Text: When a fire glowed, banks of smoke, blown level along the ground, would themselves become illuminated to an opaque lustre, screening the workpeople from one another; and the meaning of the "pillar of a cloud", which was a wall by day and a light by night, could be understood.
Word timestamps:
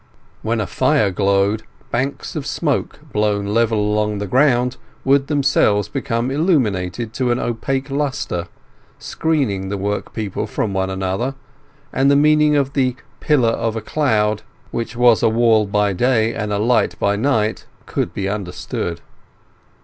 When 0.41 0.59
a 0.59 0.65
fire 0.65 1.11
glowed, 1.11 1.61
banks 1.91 2.35
of 2.35 2.47
smoke, 2.47 3.01
blown 3.13 3.45
level 3.45 3.77
along 3.79 4.17
the 4.17 4.25
ground, 4.25 4.77
would 5.05 5.27
themselves 5.27 5.87
become 5.89 6.31
illuminated 6.31 7.13
to 7.13 7.29
an 7.29 7.37
opaque 7.37 7.91
lustre, 7.91 8.47
screening 8.97 9.69
the 9.69 9.77
workpeople 9.77 10.47
from 10.47 10.73
one 10.73 10.89
another; 10.89 11.35
and 11.93 12.09
the 12.09 12.15
meaning 12.15 12.55
of 12.55 12.73
the 12.73 12.95
"pillar 13.19 13.49
of 13.49 13.75
a 13.75 13.79
cloud", 13.81 14.41
which 14.71 14.95
was 14.95 15.21
a 15.21 15.29
wall 15.29 15.67
by 15.67 15.93
day 15.93 16.33
and 16.33 16.51
a 16.51 16.57
light 16.57 16.97
by 16.97 17.15
night, 17.15 17.67
could 17.85 18.11
be 18.11 18.27
understood. 18.27 19.01